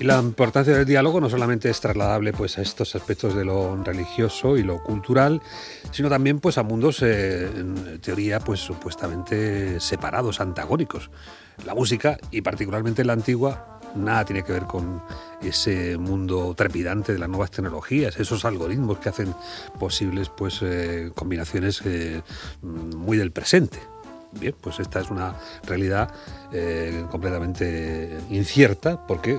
[0.00, 3.76] Y la importancia del diálogo no solamente es trasladable pues, a estos aspectos de lo
[3.84, 5.42] religioso y lo cultural,
[5.92, 11.10] sino también pues, a mundos eh, en teoría pues, supuestamente separados, antagónicos.
[11.66, 15.02] La música, y particularmente la antigua, nada tiene que ver con
[15.42, 19.34] ese mundo trepidante de las nuevas tecnologías, esos algoritmos que hacen
[19.78, 22.22] posibles pues, eh, combinaciones eh,
[22.62, 23.80] muy del presente.
[24.32, 26.12] Bien, pues esta es una realidad
[26.52, 29.38] eh, completamente incierta porque eh,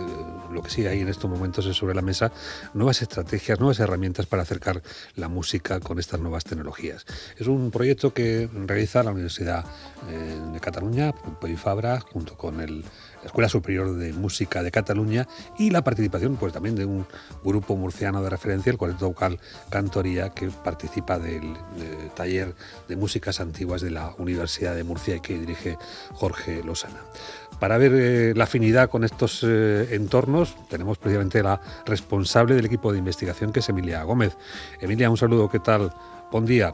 [0.52, 2.32] lo que sí hay en estos momentos es sobre la mesa
[2.74, 4.82] nuevas estrategias, nuevas herramientas para acercar
[5.16, 7.06] la música con estas nuevas tecnologías.
[7.38, 9.64] Es un proyecto que realiza la Universidad
[10.10, 11.58] eh, de Cataluña, Pompeu
[12.12, 12.84] junto con el
[13.22, 17.06] la Escuela Superior de Música de Cataluña y la participación pues también de un
[17.44, 19.40] grupo murciano de referencia, el Cuarteto Vocal
[19.70, 21.56] Cantoría, que participa del,
[22.16, 22.56] taller
[22.88, 25.78] de músicas antiguas de la Universidad de Murcia y que dirige
[26.14, 27.02] Jorge Losana.
[27.60, 32.92] Para ver eh, la afinidad con estos eh, entornos, tenemos precisamente la responsable del equipo
[32.92, 34.36] de investigación, que es Emilia Gómez.
[34.80, 35.92] Emilia, un saludo, ¿qué tal?
[36.32, 36.74] Buen día.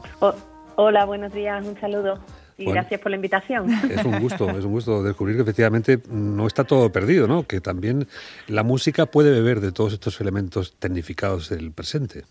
[0.76, 2.18] hola, buenos días, un saludo
[2.58, 3.70] y gracias por la invitación.
[3.88, 7.44] Es un gusto, es un gusto descubrir que efectivamente no está todo perdido, ¿no?
[7.44, 8.08] Que también
[8.48, 12.24] la música puede beber de todos estos elementos tecnificados del presente.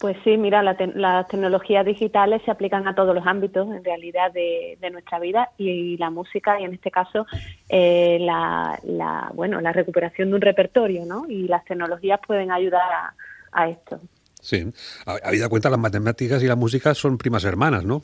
[0.00, 4.78] Pues sí, mira, las tecnologías digitales se aplican a todos los ámbitos, en realidad, de,
[4.90, 7.26] nuestra vida y, la música, y en este caso,
[7.68, 11.26] eh, la, bueno, la recuperación de un repertorio, ¿no?
[11.28, 13.14] Y las tecnologías pueden ayudar a,
[13.52, 14.00] a esto.
[14.40, 14.72] Sí,
[15.04, 18.02] habida cuenta, las matemáticas y la música son primas hermanas, ¿no?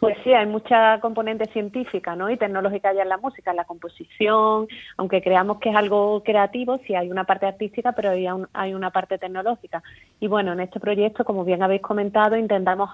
[0.00, 2.30] Pues sí, hay mucha componente científica ¿no?
[2.30, 6.78] y tecnológica ya en la música, en la composición, aunque creamos que es algo creativo,
[6.86, 9.82] sí hay una parte artística, pero hay, hay una parte tecnológica.
[10.20, 12.90] Y bueno, en este proyecto, como bien habéis comentado, intentamos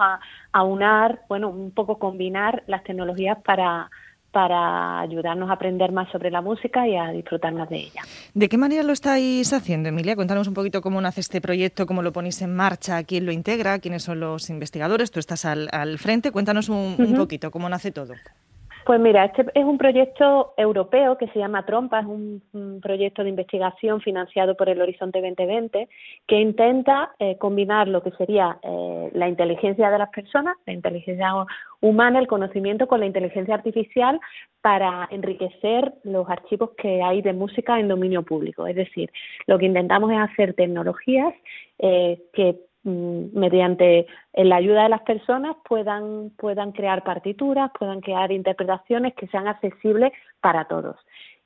[0.52, 3.90] aunar, bueno, un poco combinar las tecnologías para,
[4.34, 8.02] para ayudarnos a aprender más sobre la música y a disfrutar más de ella.
[8.34, 10.16] ¿De qué manera lo estáis haciendo, Emilia?
[10.16, 13.78] Cuéntanos un poquito cómo nace este proyecto, cómo lo ponéis en marcha, quién lo integra,
[13.78, 15.12] quiénes son los investigadores.
[15.12, 16.32] Tú estás al, frente.
[16.32, 18.14] Cuéntanos un, un poquito cómo nace todo.
[18.84, 22.42] Pues mira, este es un proyecto europeo que se llama Trompa, es un,
[22.82, 25.88] proyecto de investigación financiado por el Horizonte 2020
[26.26, 31.32] que intenta eh, combinar lo que sería eh, la inteligencia de las personas, la inteligencia
[31.80, 34.20] humana, el conocimiento con la inteligencia artificial
[34.60, 38.66] para enriquecer los archivos que hay de música en dominio público.
[38.66, 39.10] Es decir,
[39.46, 41.32] lo que intentamos es hacer tecnologías
[41.78, 49.14] eh, que mediante la ayuda de las personas puedan, puedan crear partituras, puedan crear interpretaciones
[49.14, 50.96] que sean accesibles para todos.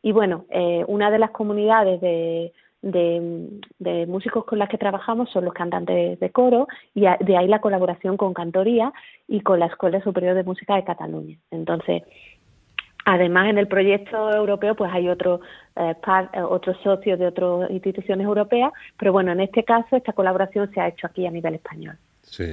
[0.03, 5.45] Y bueno, eh, una de las comunidades de, de, músicos con las que trabajamos son
[5.45, 8.93] los cantantes de coro y de ahí la colaboración con Cantoría
[9.27, 11.37] y con la Escuela Superior de Música de Cataluña.
[11.51, 12.03] Entonces,
[13.11, 15.41] Además, en el proyecto europeo, pues hay otros
[15.77, 15.95] eh,
[16.35, 20.81] eh, otros socios de otras instituciones europeas, pero bueno, en este caso esta colaboración se
[20.83, 21.97] ha hecho aquí a nivel español.
[22.21, 22.45] Sí,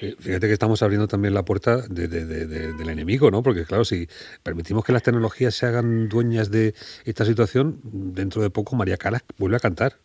[0.00, 3.42] eh, fíjate que estamos abriendo también la puerta del enemigo, ¿no?
[3.42, 4.08] Porque claro, si
[4.42, 6.72] permitimos que las tecnologías se hagan dueñas de
[7.04, 9.96] esta situación, dentro de poco María Calas vuelve a cantar.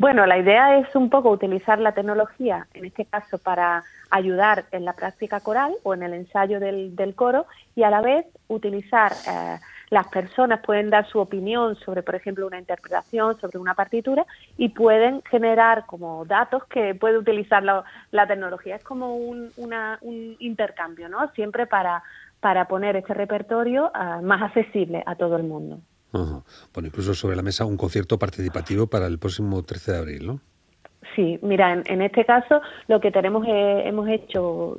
[0.00, 4.86] Bueno, la idea es un poco utilizar la tecnología, en este caso, para ayudar en
[4.86, 7.44] la práctica coral o en el ensayo del, coro
[7.76, 9.58] y a la vez utilizar, eh,
[9.90, 14.24] las personas pueden dar su opinión sobre, por ejemplo, una interpretación, sobre una partitura
[14.56, 18.76] y pueden generar como datos que puede utilizar la, tecnología.
[18.76, 21.28] Es como un, un intercambio, ¿no?
[21.32, 22.02] Siempre para,
[22.40, 25.78] para poner este repertorio eh, más accesible a todo el mundo.
[26.12, 26.44] Bueno,
[26.88, 30.40] incluso sobre la mesa un concierto participativo para el próximo 13 de abril, ¿no?
[31.16, 34.76] Sí, mira, en, este caso lo que tenemos hemos hecho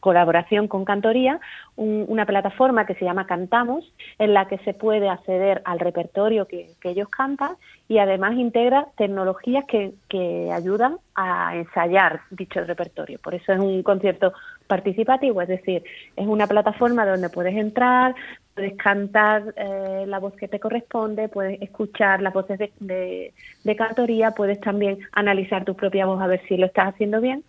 [0.00, 1.40] colaboración con Cantoría,
[1.76, 3.84] una plataforma que se llama Cantamos,
[4.18, 9.64] en la que se puede acceder al repertorio que, ellos cantan y además integra tecnologías
[9.66, 13.18] que, que ayudan a ensayar dicho repertorio.
[13.22, 14.32] Por eso es un concierto
[14.66, 15.84] participativo, es decir,
[16.16, 18.14] es una plataforma donde puedes entrar,
[18.54, 23.32] puedes cantar eh, la voz que te corresponde, puedes escuchar las voces de,
[23.64, 27.44] de, cantoría, puedes también analizar tu propia voz a ver si lo estás haciendo bien.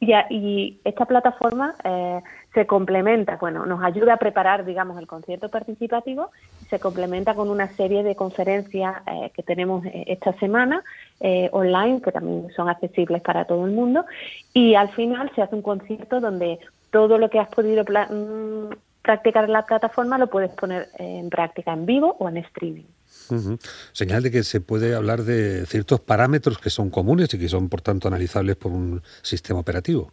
[0.00, 2.20] Y, y esta plataforma eh,
[2.54, 6.30] se complementa, bueno, nos ayuda a preparar, digamos, el concierto participativo,
[6.68, 10.82] se complementa con una serie de conferencias eh, que tenemos esta semana
[11.52, 14.06] online, que también son accesibles para todo el mundo,
[14.54, 16.58] y al final se hace un concierto donde
[16.90, 18.74] todo lo que has podido mm,
[19.10, 22.86] practicar en la plataforma lo puedes poner en práctica en vivo o en streaming.
[23.92, 27.68] Señal de que se puede hablar de ciertos parámetros que son comunes y que son,
[27.68, 30.12] por tanto, analizables por un sistema operativo.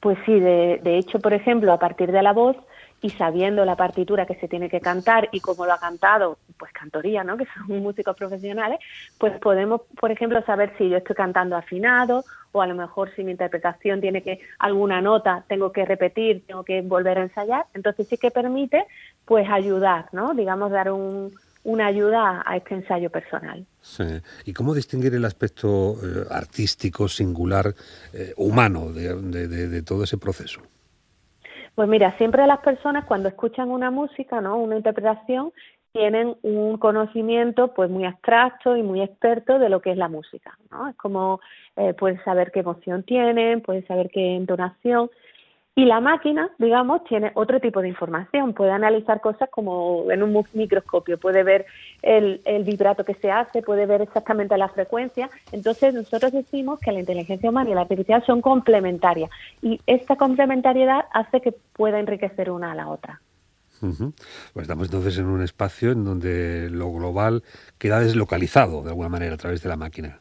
[0.00, 2.56] Pues sí, de, hecho, por ejemplo, a partir de la voz
[3.04, 6.72] y sabiendo la partitura que se tiene que cantar y cómo lo ha cantado, pues
[6.72, 7.36] cantoría, ¿no?
[7.44, 8.80] Que son músicos profesionales,
[9.18, 13.22] pues podemos, por ejemplo, saber si yo estoy cantando afinado o a lo mejor si
[13.22, 18.08] mi interpretación tiene que alguna nota tengo que repetir, tengo que volver a ensayar, entonces
[18.08, 18.86] sí que permite
[19.26, 20.32] pues ayudar, ¿no?
[20.32, 21.30] Digamos dar un,
[21.62, 23.66] una ayuda a este ensayo personal.
[23.82, 24.04] Sí.
[24.46, 27.74] ¿Y cómo distinguir el aspecto eh, artístico, singular,
[28.14, 30.62] eh, humano de todo ese proceso?
[31.74, 34.58] Pues mira, siempre las personas cuando escuchan una música, ¿no?
[34.58, 35.52] Una interpretación,
[35.92, 40.58] tienen un conocimiento pues muy abstracto y muy experto de lo que es la música,
[40.70, 40.88] ¿no?
[40.88, 41.40] Es como
[41.76, 45.08] eh, puedes saber qué emoción tienen, puedes saber qué entonación,
[45.76, 50.46] y la máquina, digamos, tiene otro tipo de información, puede analizar cosas como en un
[50.52, 51.66] microscopio, puede ver
[52.00, 55.28] el, vibrato que se hace, puede ver exactamente la frecuencia.
[55.50, 59.30] Entonces nosotros decimos que la inteligencia humana y la artificial son complementarias
[59.62, 63.20] y esta complementariedad hace que pueda enriquecer una a la otra.
[63.80, 67.42] Pues estamos entonces en un espacio en donde lo global
[67.76, 70.20] queda deslocalizado de alguna manera a través de la máquina.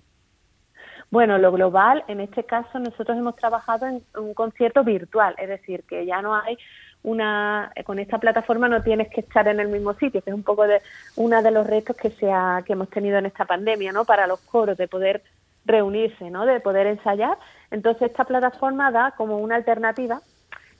[1.13, 5.83] Bueno, lo global, en este caso nosotros hemos trabajado en un concierto virtual, es decir,
[5.83, 6.57] que ya no hay
[7.03, 10.41] una, con esta plataforma no tienes que estar en el mismo sitio, que es un
[10.41, 10.81] poco de
[11.15, 14.05] uno de los retos que se ha, que hemos tenido en esta pandemia, ¿no?
[14.05, 15.21] Para los coros de poder
[15.65, 16.47] reunirse, ¿no?
[16.47, 17.37] De poder ensayar.
[17.69, 20.19] Entonces esta plataforma da como una alternativa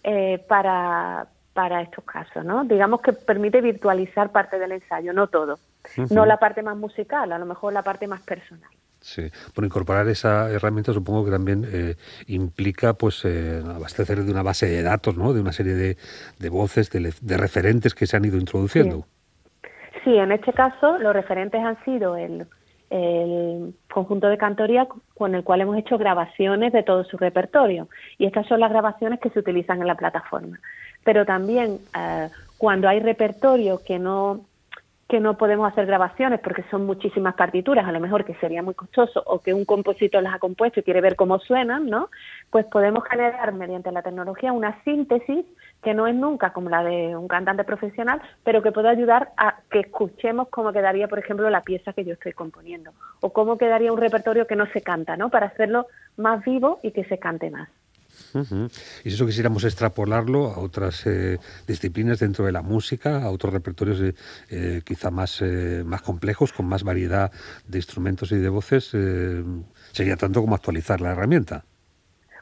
[0.04, 2.64] eh, para, para estos casos, ¿no?
[2.64, 5.60] Digamos que permite virtualizar parte del ensayo, no todo,
[6.10, 8.72] no la parte más musical, a lo mejor la parte más personal.
[9.04, 9.22] Sí,
[9.54, 11.96] bueno, incorporar esa herramienta supongo que también eh,
[12.28, 15.34] implica pues eh, abastecer de una base de datos, ¿no?
[15.34, 15.98] De una serie de,
[16.40, 19.06] de voces, de, referentes que se han ido introduciendo.
[20.06, 20.16] Sí.
[20.16, 22.48] en este caso los referentes han sido el,
[22.90, 28.26] el conjunto de cantoría con el cual hemos hecho grabaciones de todo su repertorio y
[28.26, 30.62] estas son las grabaciones que se utilizan en la plataforma.
[31.04, 34.46] Pero también eh, cuando hay repertorio que no
[35.14, 38.74] que no podemos hacer grabaciones porque son muchísimas partituras, a lo mejor que sería muy
[38.74, 42.10] costoso o que un compositor las ha compuesto y quiere ver cómo suenan, ¿no?
[42.50, 45.46] Pues podemos generar mediante la tecnología una síntesis
[45.84, 49.60] que no es nunca como la de un cantante profesional, pero que puede ayudar a
[49.70, 52.90] que escuchemos cómo quedaría, por ejemplo, la pieza que yo estoy componiendo
[53.22, 55.30] o cómo quedaría un repertorio que no se canta, ¿no?
[55.30, 55.86] Para hacerlo
[56.18, 57.70] más vivo y que se cante más.
[59.04, 61.38] Y si eso quisiéramos extrapolarlo a otras eh,
[61.68, 64.16] disciplinas dentro de la música, a otros repertorios eh,
[64.50, 65.44] eh, quizá más,
[65.86, 67.32] más complejos, con más variedad
[67.68, 68.96] de instrumentos y de voces,
[69.92, 71.64] sería tanto como actualizar la herramienta.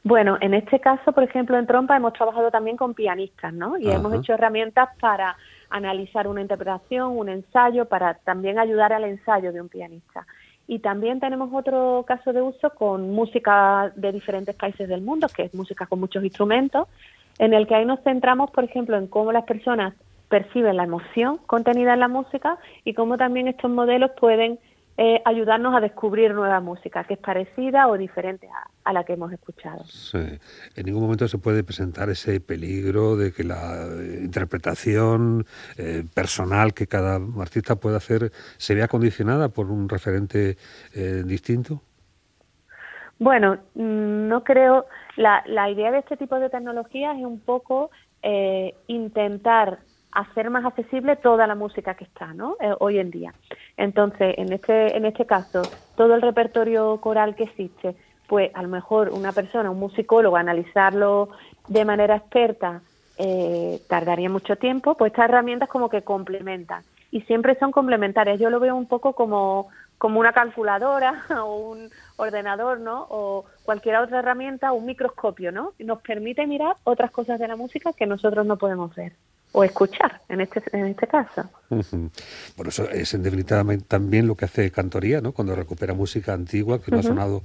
[0.03, 3.77] Bueno, en este caso, por ejemplo, en Trompa hemos trabajado también con pianistas, ¿no?
[3.77, 5.37] Y hemos hecho herramientas para
[5.69, 10.25] analizar una interpretación, un ensayo, para también ayudar al ensayo de un pianista.
[10.71, 15.43] Y también tenemos otro caso de uso con música de diferentes países del mundo, que
[15.43, 16.87] es música con muchos instrumentos,
[17.39, 19.93] en el que ahí nos centramos, por ejemplo, en cómo las personas
[20.29, 24.59] perciben la emoción contenida en la música y cómo también estos modelos pueden
[24.97, 28.47] eh, ayudarnos a descubrir nueva música que es parecida o diferente
[28.83, 29.83] a, la que hemos escuchado.
[29.85, 30.19] Sí.
[30.75, 35.45] En ningún momento se puede presentar ese peligro de que la eh, interpretación
[35.77, 40.57] eh, personal que cada artista pueda hacer se vea condicionada por un referente
[41.25, 41.81] distinto.
[43.17, 44.85] Bueno, mm, no creo.
[45.15, 47.91] La, la idea de este tipo de tecnologías es un poco
[48.87, 49.79] intentar
[50.11, 52.55] hacer más accesible toda la música que está ¿no?
[52.59, 53.33] Eh, hoy en día.
[53.77, 55.61] Entonces, en este, en este caso,
[55.95, 57.95] todo el repertorio coral que existe,
[58.27, 61.29] pues a lo mejor una persona, un musicólogo, analizarlo
[61.67, 62.81] de manera experta
[63.17, 68.39] eh, tardaría mucho tiempo, pues estas herramientas como que complementan y siempre son complementarias.
[68.39, 73.05] Yo lo veo un poco como, como una calculadora o un ordenador, ¿no?
[73.09, 75.73] O cualquier otra herramienta, un microscopio, ¿no?
[75.79, 79.13] Nos permite mirar otras cosas de la música que nosotros no podemos ver
[79.53, 81.43] o escuchar en este, en este caso.
[81.69, 85.33] Bueno, eso es en definitiva también lo que hace Cantoría, ¿no?
[85.33, 87.41] cuando recupera música antigua que no ha sonado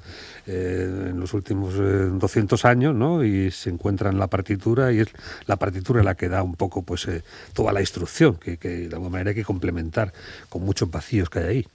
[0.46, 3.24] eh, en los últimos 200 eh, años ¿no?
[3.24, 5.12] y se encuentra en la partitura y es
[5.46, 7.22] la partitura la que da un poco pues eh,
[7.54, 10.12] toda la instrucción que, que, de alguna manera hay que complementar
[10.48, 11.66] con muchos vacíos que hay ahí.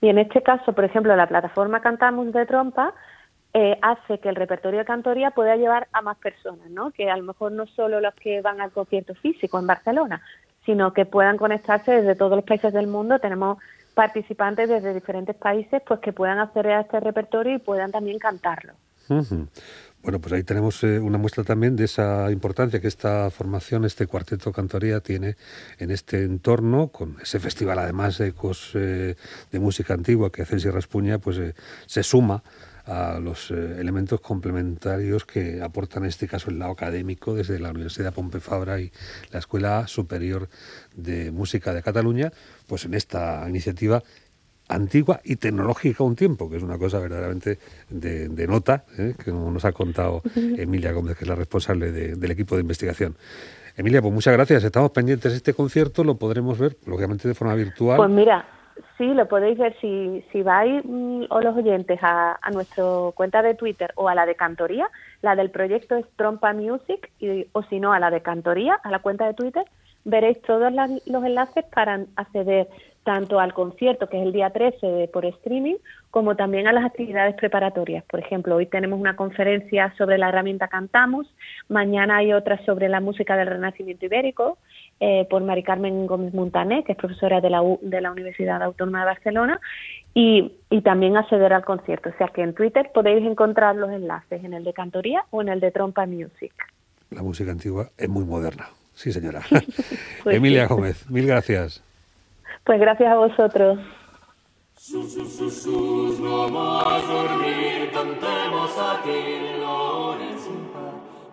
[0.00, 2.92] Y en este caso, por ejemplo, la plataforma Cantamos de Trompa
[3.54, 6.90] eh, hace que el repertorio de cantoría pueda llevar a más personas, ¿no?
[6.90, 10.22] Que a lo mejor no solo los que van al concierto físico en Barcelona,
[10.64, 13.18] sino que puedan conectarse desde todos los países del mundo.
[13.18, 13.58] Tenemos
[13.94, 18.72] participantes desde diferentes países pues que puedan a este repertorio y puedan también cantarlo.
[20.02, 24.06] Bueno, pues ahí tenemos eh, una muestra también de esa importancia que esta formación, este
[24.06, 25.36] cuarteto cantoría tiene
[25.78, 29.14] en este entorno, con ese festival además de ecos eh,
[29.50, 31.38] de música antigua que hace Sierra Espuña, pues
[31.86, 32.42] se suma
[32.86, 37.70] a los eh, elementos complementarios que aportan en este caso el lado académico desde la
[37.70, 38.92] Universidad Pompeu Fabra y
[39.30, 40.48] la Escuela Superior
[40.94, 42.32] de Música de Cataluña,
[42.66, 44.02] pues en esta iniciativa
[44.68, 47.58] antigua y tecnológica un tiempo, que es una cosa verdaderamente
[47.90, 49.14] de, nota, ¿eh?
[49.22, 53.16] que nos ha contado Emilia Gómez, que es la responsable del equipo de investigación.
[53.76, 54.64] Emilia, pues muchas gracias.
[54.64, 57.96] Estamos pendientes de este concierto, lo podremos ver, lógicamente, de forma virtual.
[57.96, 58.46] Pues mira,
[58.98, 62.84] sí, lo podéis ver si, si vais mm, o los oyentes a, a nuestra
[63.14, 64.88] cuenta de Twitter o a la de Cantoría.
[65.20, 68.90] La del proyecto es Trompa Music, y, o si no, a la de Cantoría, a
[68.90, 69.64] la cuenta de Twitter,
[70.04, 72.68] veréis todos los enlaces para acceder
[73.04, 75.76] tanto al concierto, que es el día 13 por streaming,
[76.10, 78.04] como también a las actividades preparatorias.
[78.04, 81.26] Por ejemplo, hoy tenemos una conferencia sobre la herramienta Cantamos,
[81.68, 84.58] mañana hay otra sobre la música del Renacimiento Ibérico
[85.04, 89.00] eh, por Mari Carmen Gómez Montané, que es profesora de la, de la Universidad Autónoma
[89.00, 89.60] de Barcelona,
[90.14, 92.10] y, y también acceder al concierto.
[92.10, 95.48] O sea que en Twitter podéis encontrar los enlaces en el de Cantoría o en
[95.48, 96.52] el de Trompa Music.
[97.10, 98.68] La música antigua es muy moderna.
[98.94, 99.42] Sí, señora.
[100.22, 101.82] Pues Emilia Gómez, mil gracias.
[102.62, 103.80] Pues gracias a vosotros.
[104.76, 109.10] Sus, sus, sus, sus, no más dormir, cantemos aquí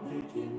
[0.10, 0.59] de quien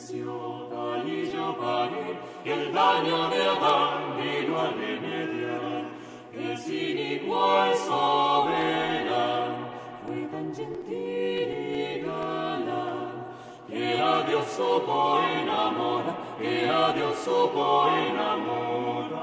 [0.00, 5.84] mereció yo parir, que el daño de Adán vino a remediar,
[6.32, 9.68] que sin igual soberano
[10.06, 13.26] fue tan gentil y galán,
[13.68, 19.20] que a Dios supo enamorar, que a Dios supo enamorar.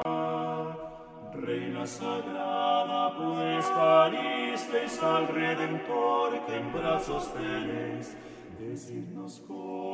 [1.34, 8.17] Reina sagrada, pues paristeis al Redentor que en brazos tenéis.
[8.60, 9.87] Decidnos cómo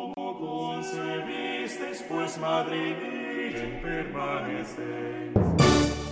[0.44, 5.34] concebisteis, pues Madre Virgen permanecéis.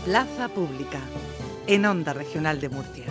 [0.06, 1.00] Plaza Pública,
[1.68, 3.06] en Onda Regional de Murcia.